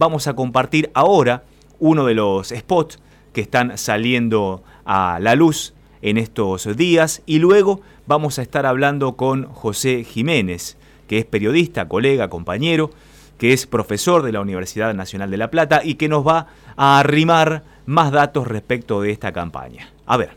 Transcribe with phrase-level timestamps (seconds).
[0.00, 1.44] vamos a compartir ahora
[1.78, 2.98] uno de los spots
[3.34, 9.16] que están saliendo a la luz en estos días y luego vamos a estar hablando
[9.16, 12.90] con José Jiménez, que es periodista, colega, compañero,
[13.36, 16.46] que es profesor de la Universidad Nacional de La Plata y que nos va
[16.78, 19.92] a arrimar más datos respecto de esta campaña.
[20.06, 20.30] A ver.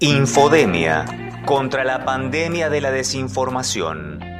[0.00, 4.39] Infodemia contra la pandemia de la desinformación.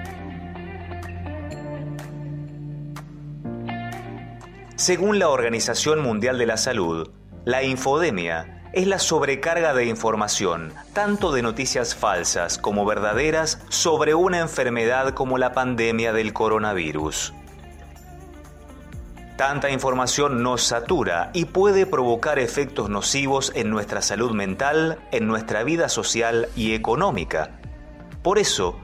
[4.80, 7.10] Según la Organización Mundial de la Salud,
[7.44, 14.38] la infodemia es la sobrecarga de información, tanto de noticias falsas como verdaderas, sobre una
[14.38, 17.34] enfermedad como la pandemia del coronavirus.
[19.36, 25.62] Tanta información nos satura y puede provocar efectos nocivos en nuestra salud mental, en nuestra
[25.62, 27.60] vida social y económica.
[28.22, 28.80] Por eso,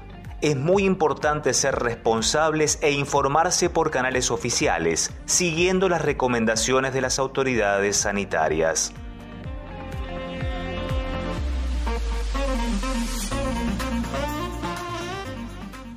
[0.47, 7.19] es muy importante ser responsables e informarse por canales oficiales, siguiendo las recomendaciones de las
[7.19, 8.93] autoridades sanitarias.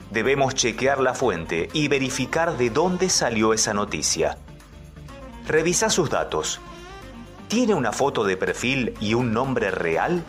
[0.09, 4.39] Debemos chequear la fuente y verificar de dónde salió esa noticia.
[5.45, 6.59] Revisa sus datos.
[7.49, 10.23] ¿Tiene una foto de perfil y un nombre real?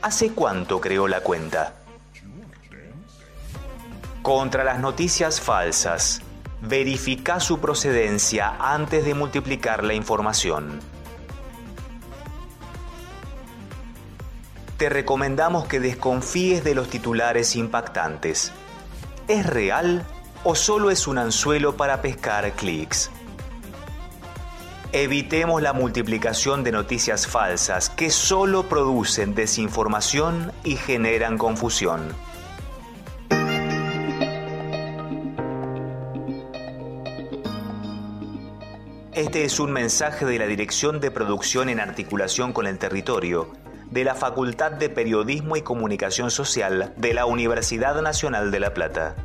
[0.00, 1.74] ¿Hace cuánto creó la cuenta?
[4.28, 6.20] Contra las noticias falsas,
[6.60, 10.80] verifica su procedencia antes de multiplicar la información.
[14.76, 18.52] Te recomendamos que desconfíes de los titulares impactantes.
[19.28, 20.04] ¿Es real
[20.44, 23.10] o solo es un anzuelo para pescar clics?
[24.92, 32.14] Evitemos la multiplicación de noticias falsas que solo producen desinformación y generan confusión.
[39.18, 43.50] Este es un mensaje de la Dirección de Producción en articulación con el territorio
[43.90, 49.16] de la Facultad de Periodismo y Comunicación Social de la Universidad Nacional de La Plata.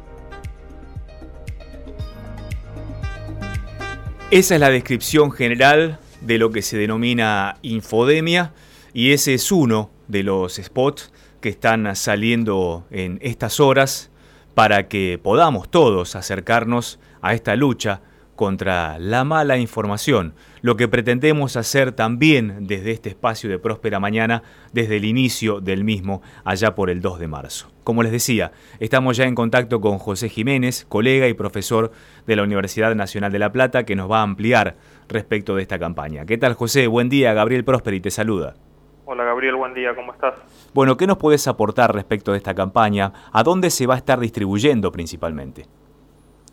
[4.32, 8.52] Esa es la descripción general de lo que se denomina infodemia
[8.94, 14.10] y ese es uno de los spots que están saliendo en estas horas
[14.56, 18.02] para que podamos todos acercarnos a esta lucha
[18.36, 24.44] contra la mala información, lo que pretendemos hacer también desde este espacio de Próspera Mañana,
[24.72, 27.72] desde el inicio del mismo, allá por el 2 de marzo.
[27.84, 31.92] Como les decía, estamos ya en contacto con José Jiménez, colega y profesor
[32.26, 34.76] de la Universidad Nacional de La Plata, que nos va a ampliar
[35.10, 36.26] respecto de esta campaña.
[36.26, 36.88] ¿Qué tal, José?
[36.88, 38.56] Buen día, Gabriel Prósperi te saluda.
[39.06, 40.36] Hola Gabriel, buen día, ¿cómo estás?
[40.74, 43.12] Bueno, ¿qué nos puedes aportar respecto de esta campaña?
[43.34, 45.66] ¿A dónde se va a estar distribuyendo principalmente?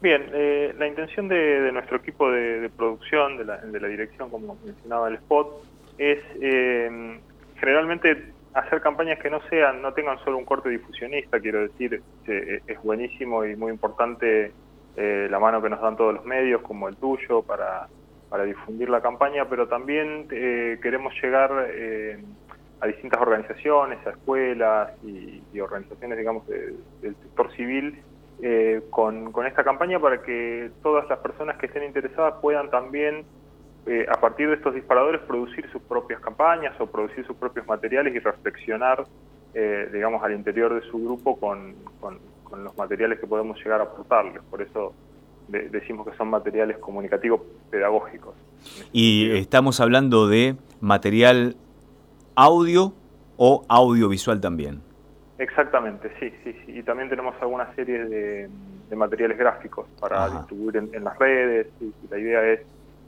[0.02, 5.16] Bien, eh, la intención de, nuestro equipo de, producción, de la, dirección, como mencionaba el
[5.16, 5.62] spot,
[5.98, 7.20] es eh,
[7.56, 12.62] generalmente hacer campañas que no sean, no tengan solo un corte difusionista, quiero decir, eh,
[12.66, 14.52] es buenísimo y muy importante
[14.96, 17.88] la mano que nos dan todos los medios, como el tuyo, para,
[18.28, 21.50] para difundir la campaña, pero también queremos llegar
[22.80, 28.02] a distintas organizaciones, a escuelas y, organizaciones, digamos, del sector civil,
[28.42, 33.24] eh, con, esta campaña para que todas las personas que estén interesadas puedan también,
[33.86, 38.14] eh, a partir de estos disparadores, producir sus propias campañas o producir sus propios materiales
[38.14, 39.06] y reflexionar,
[39.52, 41.74] eh, digamos, al interior de su grupo con,
[42.64, 44.42] los materiales que podemos llegar a aportarles.
[44.50, 44.92] Por eso
[45.48, 48.34] decimos que son materiales comunicativos pedagógicos.
[48.92, 51.56] Y estamos hablando de material
[52.34, 52.92] audio
[53.36, 54.82] o audiovisual también.
[55.40, 56.78] Exactamente, sí, sí, sí.
[56.78, 58.50] Y también tenemos alguna serie de,
[58.94, 61.66] materiales gráficos para distribuir en, las redes.
[61.80, 62.60] Y, la idea es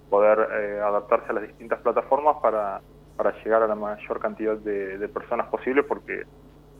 [0.09, 2.81] poder eh, adaptarse a las distintas plataformas para,
[3.19, 6.23] para llegar a la mayor cantidad de, personas posible, porque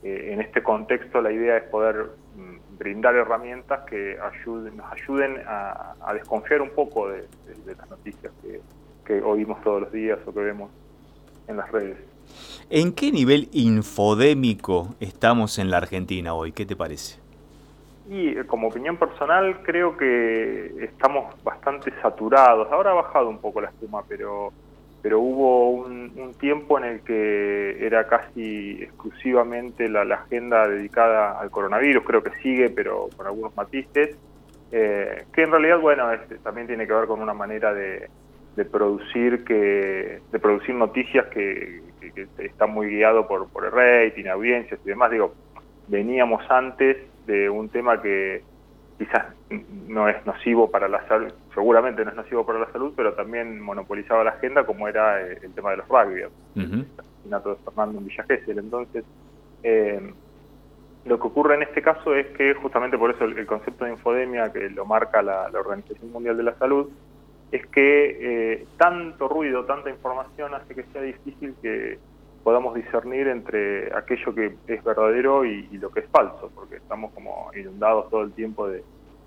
[0.01, 5.39] eh, en este contexto la idea es poder mm, brindar herramientas que ayuden, nos ayuden
[5.45, 7.27] a, desconfiar un poco de,
[7.77, 8.33] las noticias
[9.05, 10.71] que oímos todos los días o que vemos
[11.47, 12.12] en las redes.
[12.69, 16.51] ¿En qué nivel infodémico estamos en la Argentina hoy?
[16.51, 17.19] ¿Qué te parece?
[18.09, 22.71] Y eh, como opinión personal creo que estamos bastante saturados.
[22.71, 24.51] Ahora ha bajado un poco la espuma, pero
[25.03, 32.05] pero hubo un, tiempo en el que era casi exclusivamente la, agenda dedicada al coronavirus,
[32.05, 34.15] creo que sigue, pero con algunos matices,
[34.71, 36.07] eh, que en realidad, bueno,
[36.41, 38.09] también tiene que ver con una manera de,
[38.55, 44.25] de producir que de producir noticias que, que, está muy guiado por, por el rating,
[44.25, 45.11] audiencias y demás.
[45.11, 45.33] Digo,
[45.87, 48.43] veníamos antes de un tema que
[48.97, 49.25] quizás
[49.87, 53.59] no es nocivo para la salud, seguramente no es nocivo para la salud, pero también
[53.59, 57.99] monopolizaba la agenda como era eh, el tema de los rugby, el asesinato de Fernando
[57.99, 59.03] en Villa Entonces,
[59.63, 60.13] eh,
[61.05, 64.51] lo que ocurre en este caso es que justamente por eso el, concepto de infodemia
[64.53, 66.89] que lo marca la, Organización Mundial de la Salud
[67.53, 71.99] es que eh, tanto ruido, tanta información hace que sea difícil que
[72.43, 77.51] podamos discernir entre aquello que es verdadero y, lo que es falso, porque estamos como
[77.55, 78.83] inundados todo el tiempo de,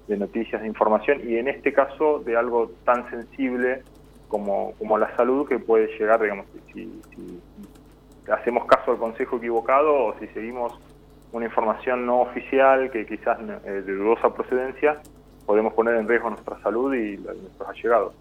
[0.09, 3.83] noticias, de información, y en este caso de algo tan sensible
[4.27, 7.01] como, como la salud que puede llegar, digamos, si,
[8.29, 10.77] hacemos caso al consejo equivocado o si seguimos
[11.31, 15.01] una información no oficial que quizás eh, de dudosa procedencia,
[15.47, 18.13] podemos poner en riesgo nuestra salud y nuestros allegados.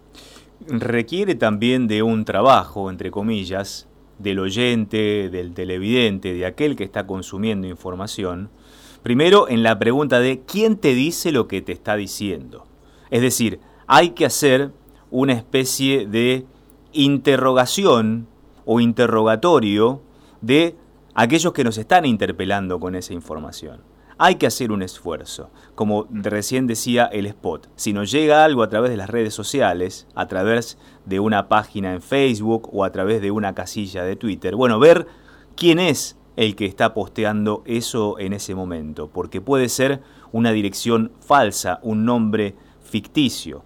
[0.68, 3.88] Requiere también de un trabajo, entre comillas,
[4.18, 8.48] del oyente, del televidente, de aquel que está consumiendo información,
[9.02, 12.66] primero en la pregunta de quién te dice lo que te está diciendo.
[13.10, 14.70] Es decir, hay que hacer
[15.10, 16.46] una especie de
[16.92, 18.26] interrogación
[18.64, 20.00] o interrogatorio
[20.40, 20.74] de
[21.14, 23.80] aquellos que nos están interpelando con esa información.
[24.18, 25.50] Hay que hacer un esfuerzo.
[25.74, 30.06] Como recién decía el spot, si nos llega algo a través de las redes sociales,
[30.14, 34.56] a través de una página en Facebook o a través de una casilla de Twitter,
[34.56, 35.06] bueno, ver
[35.54, 40.00] quién es el que está posteando eso en ese momento, porque puede ser
[40.32, 43.64] una dirección falsa, un nombre ficticio.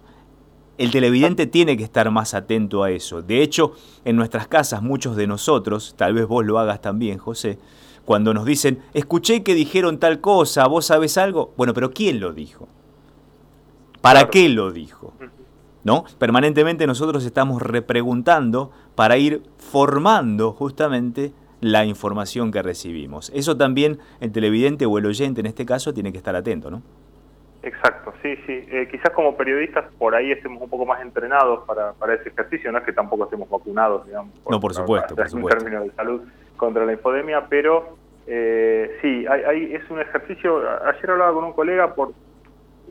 [0.77, 3.21] El televidente tiene que estar más atento a eso.
[3.21, 7.59] De hecho, en nuestras casas muchos de nosotros, tal vez vos lo hagas también, José,
[8.05, 12.33] cuando nos dicen, escuché que dijeron tal cosa, vos sabes algo, bueno, pero ¿quién lo
[12.33, 12.67] dijo?
[14.01, 15.13] ¿Para qué lo dijo?
[15.83, 16.05] ¿No?
[16.17, 23.31] Permanentemente nosotros estamos repreguntando para ir formando justamente la información que recibimos.
[23.35, 26.81] Eso también el televidente o el oyente en este caso tiene que estar atento, ¿no?
[27.63, 28.65] Exacto, sí, sí.
[28.71, 32.71] Eh, quizás como periodistas por ahí estemos un poco más entrenados para, para ese ejercicio,
[32.71, 34.33] no es que tampoco estemos vacunados, digamos.
[34.49, 35.59] no, por supuesto, por supuesto.
[35.59, 36.21] En términos de salud
[36.61, 37.97] contra la infodemia, pero
[38.27, 42.13] eh, sí, hay, es un ejercicio, ayer hablaba con un colega por...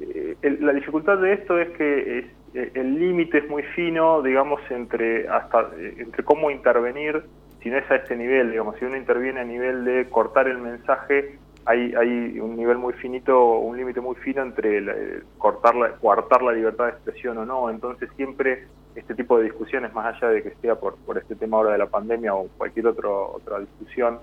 [0.00, 5.70] Eh, la dificultad de esto es que el límite es muy fino, digamos, entre hasta
[5.78, 7.22] entre cómo intervenir
[7.62, 10.58] si no es a este nivel, digamos, si uno interviene a nivel de cortar el
[10.58, 16.42] mensaje hay, hay un nivel muy finito, un límite muy fino entre cortar la, coartar
[16.42, 17.70] la libertad de expresión o no.
[17.70, 21.58] Entonces siempre este tipo de discusiones, más allá de que sea por, por este tema
[21.58, 24.18] ahora de la pandemia o cualquier otro, otra discusión,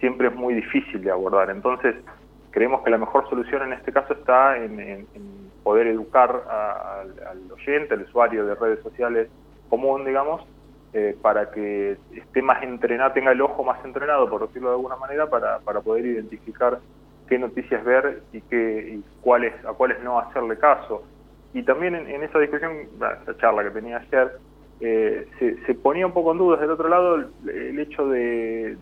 [0.00, 1.50] siempre es muy difícil de abordar.
[1.50, 1.96] Entonces
[2.50, 5.06] creemos que la mejor solución en este caso está en,
[5.62, 9.28] poder educar al oyente, al usuario de redes sociales
[9.68, 10.42] común, digamos,
[10.94, 14.96] eh, para que esté más entrenado, tenga el ojo más entrenado, por decirlo de alguna
[14.96, 16.78] manera, para, para poder identificar
[17.28, 21.04] qué noticias ver y, qué, y cuáles, a cuáles no hacerle caso.
[21.54, 22.88] Y también en, esa discusión,
[23.22, 24.32] esa charla que tenía ayer,
[24.80, 25.26] eh,
[25.66, 28.76] se, ponía un poco en dudas del otro lado el, hecho de,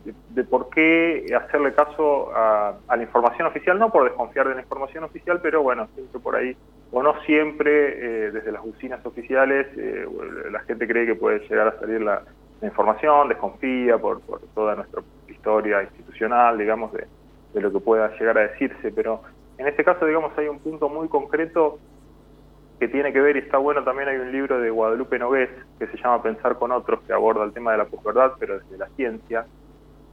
[0.50, 5.40] por qué hacerle caso a, la información oficial, no por desconfiar de la información oficial,
[5.42, 6.54] pero bueno, siempre por ahí,
[6.92, 10.06] o no siempre eh, desde las usinas oficiales, eh,
[10.50, 12.22] la gente cree que puede llegar a salir la,
[12.62, 17.06] información, desconfía por, por, toda nuestra historia institucional, digamos, de,
[17.52, 19.22] de lo que pueda llegar a decirse, pero
[19.58, 21.78] en este caso, digamos, hay un punto muy concreto
[22.78, 25.86] que tiene que ver, y está bueno, también hay un libro de Guadalupe Nogués que
[25.86, 28.88] se llama Pensar con otros, que aborda el tema de la posverdad, pero desde la
[28.90, 29.46] ciencia.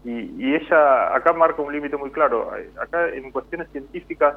[0.05, 2.51] Y, ella acá marca un límite muy claro.
[2.79, 4.35] Acá en cuestiones científicas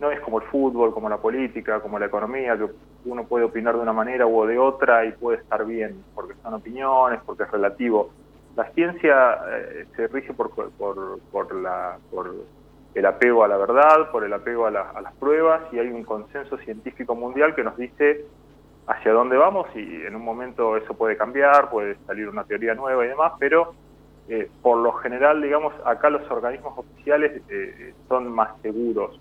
[0.00, 2.66] no es como el fútbol, como la política, como la economía, que
[3.04, 6.54] uno puede opinar de una manera u de otra y puede estar bien, porque son
[6.54, 8.10] opiniones, porque es relativo.
[8.56, 10.70] La ciencia eh, se rige por, por,
[11.30, 12.34] por, la, por
[12.98, 16.58] el apego a la verdad, por el apego a, las pruebas y hay un consenso
[16.58, 18.24] científico mundial que nos dice
[18.88, 23.04] hacia dónde vamos y en un momento eso puede cambiar, puede salir una teoría nueva
[23.04, 23.74] y demás, pero
[24.28, 29.20] eh, por lo general, digamos, acá los organismos oficiales eh, son más seguros.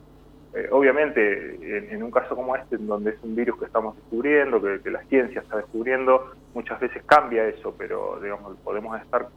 [0.56, 4.60] Eh, obviamente, en, un caso como este, en donde es un virus que estamos descubriendo,
[4.60, 9.28] que, que la ciencia está descubriendo, muchas veces cambia eso, pero digamos, podemos estar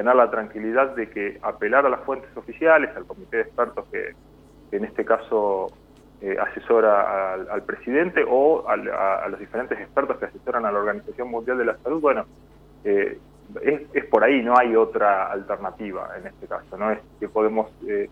[0.00, 4.14] tener la tranquilidad de que apelar a las fuentes oficiales, al comité de expertos que,
[4.74, 5.66] en este caso
[6.22, 8.76] eh, asesora al, presidente o a,
[9.28, 12.24] los diferentes expertos que asesoran a la Organización Mundial de la Salud, bueno,
[12.82, 13.18] eh,
[13.62, 18.08] es, por ahí, no hay otra alternativa en este caso, no es que podemos eh,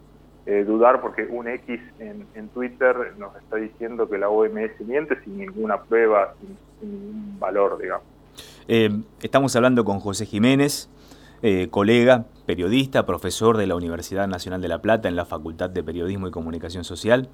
[0.66, 5.80] dudar porque un X en, Twitter nos está diciendo que la OMS miente sin ninguna
[5.84, 6.34] prueba,
[6.80, 8.06] sin valor, digamos.
[9.22, 10.90] estamos hablando con José Jiménez,
[11.42, 15.84] eh, colega, periodista, profesor de la Universidad Nacional de La Plata en la Facultad de
[15.84, 17.28] Periodismo y Comunicación Social.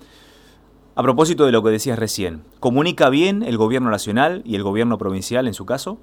[0.96, 4.99] A propósito de lo que decías recién, ¿comunica bien el gobierno nacional y el gobierno
[4.99, 5.99] provincial en su caso?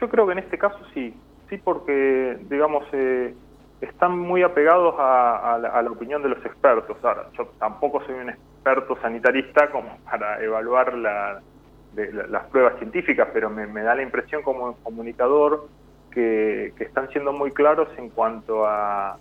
[0.00, 1.14] Yo creo que en este caso sí,
[1.48, 3.34] sí porque, digamos, eh,
[3.80, 6.96] están muy apegados a, la, opinión de los expertos.
[7.02, 13.82] Ahora, yo tampoco soy un experto sanitarista como para evaluar las pruebas científicas, pero me,
[13.82, 15.68] da la impresión como comunicador
[16.10, 19.18] que, están siendo muy claros en cuanto a,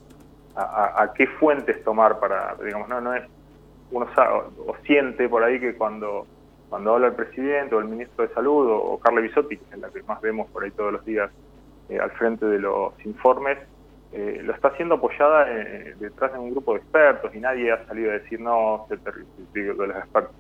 [0.56, 3.24] a, qué fuentes tomar para, digamos, no, no es,
[3.92, 4.08] uno
[4.66, 6.26] o siente por ahí que cuando
[6.70, 9.90] cuando habla el presidente o el ministro de Salud o, Carle Bisotti, que es la
[9.90, 11.32] que más vemos por ahí todos los días
[11.90, 13.58] eh, al frente de los informes,
[14.12, 17.86] eh, lo está haciendo apoyada eh, detrás de un grupo de expertos y nadie ha
[17.88, 19.14] salido a decir no, se ter
[19.54, 19.90] los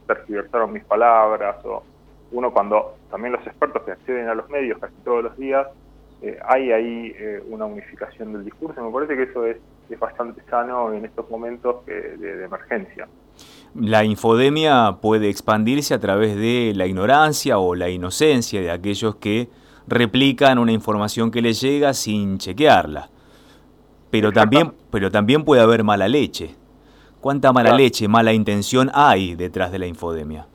[0.07, 1.83] tergiversaron mis palabras o
[2.31, 5.67] uno cuando también los expertos que acceden a los medios casi todos los días,
[6.21, 7.13] eh, hay ahí
[7.47, 8.83] una unificación del discurso.
[8.83, 9.57] Me parece que eso es,
[9.99, 13.07] bastante sano en estos momentos de, emergencia.
[13.73, 19.47] La infodemia puede expandirse a través de la ignorancia o la inocencia de aquellos que
[19.87, 23.09] replican una información que les llega sin chequearla.
[24.09, 26.55] Pero también, pero también puede haber mala leche.
[27.21, 30.47] ¿Cuánta mala leche, mala intención hay detrás de la infodemia?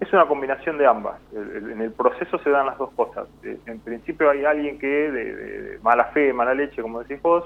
[0.00, 1.20] Es una combinación de ambas.
[1.32, 3.28] En el proceso se dan las dos cosas.
[3.44, 7.44] Eh, en principio hay alguien que de, mala fe, mala leche, como decís vos,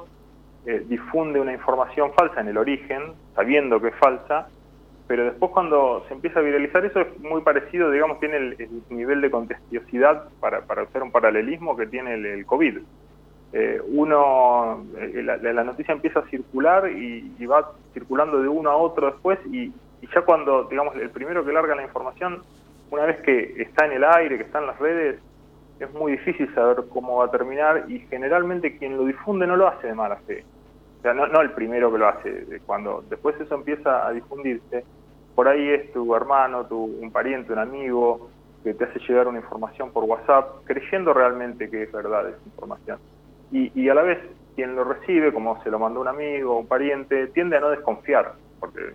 [0.65, 4.49] eh, difunde una información falsa en el origen, sabiendo que es falsa,
[5.09, 9.21] pero después cuando se empieza a viralizar eso es muy parecido, digamos, tiene el, nivel
[9.21, 12.79] de contestiosidad, para, para usar un paralelismo, que tiene el, el COVID.
[13.57, 14.85] Eh, uno,
[15.15, 19.73] la, noticia empieza a circular y, va circulando de uno a otro después y,
[20.15, 22.43] ya cuando, digamos, el primero que larga la información,
[22.91, 25.21] una vez que está en el aire, que está en las redes,
[25.81, 29.69] es muy difícil saber cómo va a terminar y generalmente quien lo difunde no lo
[29.69, 30.45] hace de mala fe.
[30.99, 34.85] O sea, no, no el primero que lo hace, cuando después eso empieza a difundirse,
[35.35, 38.31] por ahí es tu hermano, tu, un pariente, un amigo,
[38.63, 42.99] que te hace llegar una información por WhatsApp, creyendo realmente que es verdad esa información
[43.55, 44.19] y, a la vez
[44.57, 48.33] quien lo recibe, como se lo mandó un amigo un pariente, tiende a no desconfiar,
[48.61, 48.95] porque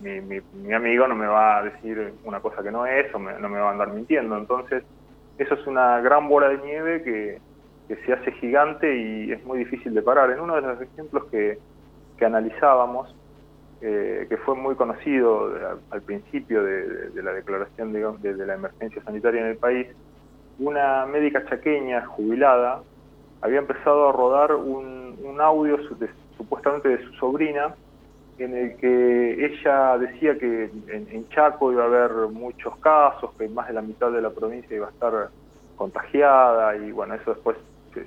[0.00, 3.58] mi, amigo no me va a decir una cosa que no es o no me
[3.58, 4.36] va a andar mintiendo.
[4.36, 4.84] Entonces,
[5.38, 7.40] eso es una gran bola de nieve que,
[8.04, 10.30] se hace gigante y es muy difícil de parar.
[10.30, 11.58] En uno de los ejemplos que,
[12.20, 13.14] analizábamos,
[13.80, 15.50] eh, que fue muy conocido
[15.90, 19.86] al, principio de, la declaración de, de la emergencia sanitaria en el país,
[20.58, 22.82] una médica chaqueña jubilada
[23.40, 24.98] había empezado a rodar un,
[25.40, 25.78] audio
[26.36, 27.72] supuestamente de su sobrina
[28.38, 33.68] en el que ella decía que en, Chaco iba a haber muchos casos, que más
[33.68, 35.30] de la mitad de la provincia iba a estar
[35.76, 37.56] contagiada y bueno, eso después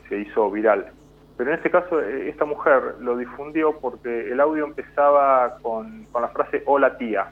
[0.08, 0.92] se, hizo viral.
[1.38, 6.28] Pero en este caso e, esta mujer lo difundió porque el audio empezaba con, la
[6.30, 7.32] frase hola tía.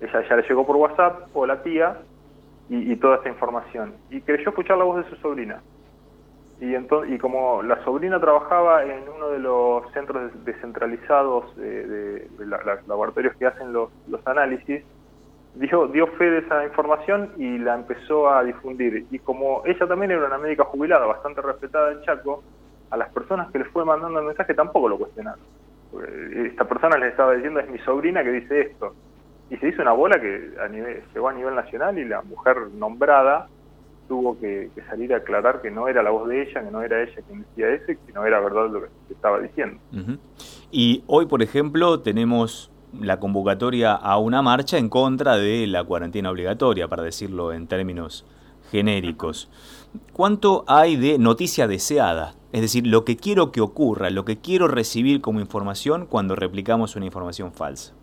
[0.00, 1.96] Ella ya le llegó por WhatsApp, hola tía,
[2.68, 3.94] y toda esta información.
[4.08, 5.60] Y creyó escuchar la voz de su sobrina
[6.62, 12.86] y, entonces, y como la sobrina trabajaba en uno de los centros descentralizados de, los
[12.86, 13.90] laboratorios que hacen los,
[14.24, 14.84] análisis,
[15.56, 19.06] dio, dio fe de esa información y la empezó a difundir.
[19.10, 22.44] Y como ella también era una médica jubilada, bastante respetada en Chaco,
[22.90, 25.40] a las personas que les fue mandando el mensaje tampoco lo cuestionaron.
[26.46, 28.94] Esta persona les estaba diciendo, es mi sobrina que dice esto.
[29.50, 32.68] Y se hizo una bola que a nivel, llegó a nivel nacional y la mujer
[32.72, 33.48] nombrada
[34.08, 37.02] tuvo que, salir a aclarar que no era la voz de ella, que no era
[37.02, 39.78] ella quien decía eso que no era verdad lo que estaba diciendo.
[40.70, 46.30] Y hoy, por ejemplo, tenemos la convocatoria a una marcha en contra de la cuarentena
[46.30, 48.26] obligatoria, para decirlo en términos
[48.70, 49.50] genéricos.
[50.12, 52.34] ¿Cuánto hay de noticia deseada?
[52.52, 56.96] Es decir, lo que quiero que ocurra, lo que quiero recibir como información cuando replicamos
[56.96, 57.94] una información falsa.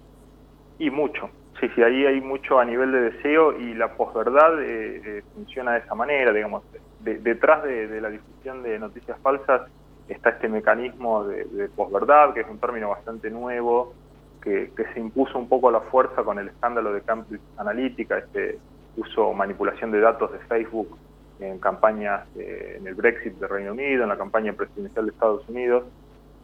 [0.80, 1.30] Y mucho,
[1.60, 5.74] Sí, sí, ahí hay mucho a nivel de deseo y la posverdad eh, eh, funciona
[5.74, 6.64] de esa manera, digamos.
[7.02, 9.64] detrás de, la difusión de noticias falsas
[10.08, 13.94] está este mecanismo de, posverdad, que es un término bastante nuevo,
[14.42, 18.58] que, se impuso un poco a la fuerza con el escándalo de Cambridge Analytica, este
[18.96, 20.98] uso manipulación de datos de Facebook
[21.42, 25.84] en campañas en el Brexit de Reino Unido, en la campaña presidencial de Estados Unidos.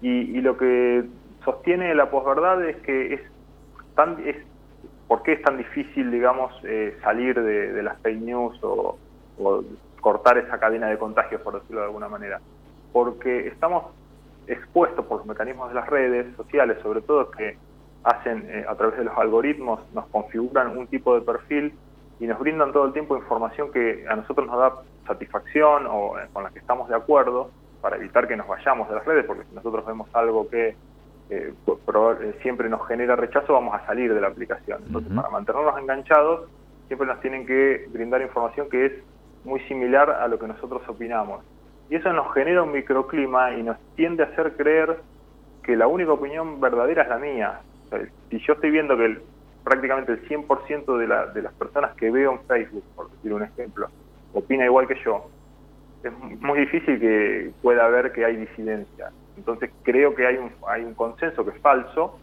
[0.02, 1.06] Y, lo que
[1.44, 3.22] sostiene la posverdad es que es
[3.96, 4.36] tan, es
[5.08, 8.98] ¿Por qué es tan difícil, digamos, eh, salir de, las fake news o,
[10.02, 12.40] cortar esa cadena de contagios, por decirlo de alguna manera?
[12.92, 13.86] Porque estamos
[14.48, 17.58] expuestos por los mecanismos de las redes sociales, sobre todo que
[18.04, 21.74] hacen eh, a través de los algoritmos, nos configuran un tipo de perfil
[22.20, 24.74] y nos brindan todo el tiempo información que a nosotros nos da
[25.08, 27.50] satisfacción o eh, con la que estamos de acuerdo
[27.82, 30.76] para evitar que nos vayamos de las redes, porque si nosotros vemos algo que
[31.30, 34.84] eh, eh, siempre nos genera rechazo, vamos a salir de la aplicación.
[34.86, 36.50] Entonces, para mantenernos enganchados,
[36.88, 38.94] siempre nos tienen que brindar información que es
[39.44, 41.44] muy similar a lo que nosotros opinamos.
[41.90, 44.98] Y eso nos genera un microclima y nos tiende a hacer creer
[45.64, 47.60] que la única opinión verdadera es la mía.
[48.30, 49.20] si yo estoy viendo que
[49.64, 53.44] prácticamente el 100% de, la, de las personas que veo en Facebook, por decir un
[53.44, 53.88] ejemplo,
[54.34, 55.28] opina igual que yo,
[56.04, 59.12] es muy difícil que pueda ver que hay disidencia.
[59.38, 62.20] Entonces creo que hay un, hay un consenso que es falso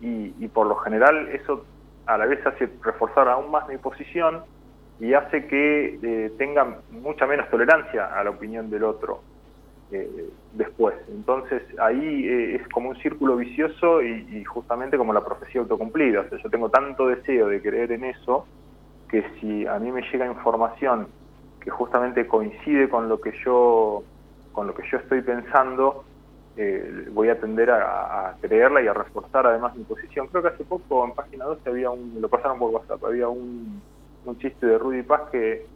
[0.00, 1.64] y, y por lo general eso
[2.06, 4.42] a la vez hace reforzar aún más mi posición
[5.02, 9.20] y hace que eh, tenga mucha menos tolerancia a la opinión del otro
[9.90, 10.94] eh, después.
[11.08, 16.20] Entonces ahí eh, es como un círculo vicioso y, justamente como la profecía autocumplida.
[16.20, 18.46] O sea, yo tengo tanto deseo de creer en eso
[19.08, 21.08] que si a mí me llega información
[21.60, 24.02] que justamente coincide con lo que yo
[24.52, 26.04] con lo que yo estoy pensando,
[26.56, 30.26] eh, voy a tender a, creerla y a reforzar además mi posición.
[30.28, 33.80] Creo que hace poco en página 12 había un, lo pasaron por WhatsApp, había un,
[34.24, 35.66] un chiste de Rudy Paz que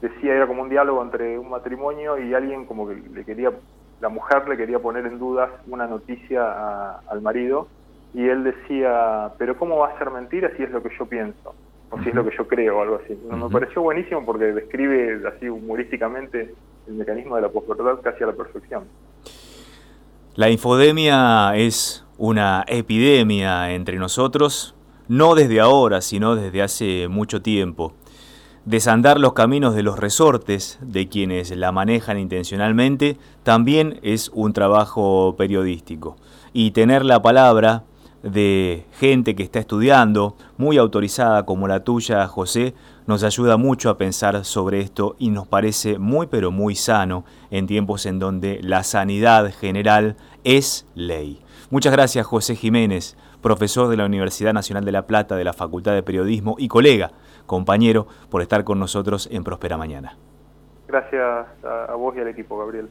[0.00, 3.52] decía, era como un diálogo entre un matrimonio y alguien como que le quería,
[4.00, 7.68] la mujer le quería poner en dudas una noticia al marido
[8.14, 11.54] y él decía, pero ¿cómo va a ser mentira si es lo que yo pienso?
[11.90, 13.18] O si es lo que yo creo o algo así.
[13.30, 16.54] Me pareció buenísimo porque describe así humorísticamente
[16.86, 18.84] el mecanismo de la posverdad casi a la perfección.
[20.38, 24.76] La infodemia es una epidemia entre nosotros,
[25.08, 27.92] no desde ahora, sino desde hace mucho tiempo.
[28.64, 35.34] Desandar los caminos de los resortes de quienes la manejan intencionalmente también es un trabajo
[35.36, 36.16] periodístico.
[36.52, 37.82] Y tener la palabra
[38.22, 42.74] de gente que está estudiando, muy autorizada como la tuya, José,
[43.06, 47.66] nos ayuda mucho a pensar sobre esto y nos parece muy pero muy sano en
[47.66, 51.40] tiempos en donde la sanidad general es ley.
[51.70, 55.94] Muchas gracias José Jiménez, profesor de la Universidad Nacional de La Plata de la Facultad
[55.94, 57.12] de Periodismo y colega,
[57.46, 60.16] compañero, por estar con nosotros en Próspera Mañana.
[60.86, 62.88] Gracias a vos y al equipo, Gabriel.